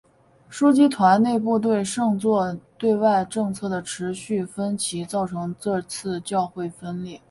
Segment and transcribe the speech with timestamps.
[0.51, 7.19] 枢机团内部对圣座对外政策的持续分歧造成这次教会分裂。